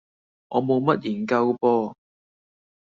[0.47, 1.93] 我冇乜研究噃